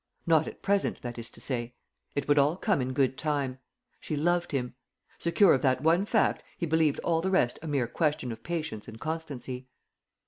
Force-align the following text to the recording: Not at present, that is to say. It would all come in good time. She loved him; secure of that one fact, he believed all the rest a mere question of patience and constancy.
Not 0.25 0.47
at 0.47 0.63
present, 0.63 1.03
that 1.03 1.19
is 1.19 1.29
to 1.29 1.39
say. 1.39 1.75
It 2.15 2.27
would 2.27 2.39
all 2.39 2.55
come 2.57 2.81
in 2.81 2.91
good 2.91 3.19
time. 3.19 3.59
She 3.99 4.15
loved 4.15 4.51
him; 4.51 4.73
secure 5.19 5.53
of 5.53 5.61
that 5.61 5.81
one 5.83 6.05
fact, 6.05 6.43
he 6.57 6.65
believed 6.65 6.97
all 7.03 7.21
the 7.21 7.29
rest 7.29 7.59
a 7.61 7.67
mere 7.67 7.85
question 7.87 8.31
of 8.31 8.41
patience 8.41 8.87
and 8.87 8.99
constancy. 8.99 9.67